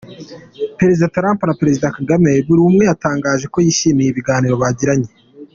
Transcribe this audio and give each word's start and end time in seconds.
Perezida 0.77 1.11
Trump 1.15 1.39
na 1.45 1.57
Perezida 1.59 1.93
Kagame 1.97 2.31
buri 2.45 2.61
umwe 2.67 2.83
yatangaje 2.89 3.45
ko 3.53 3.57
yishimiye 3.65 4.09
ibiganiro 4.09 4.55
bagiranye. 4.63 5.09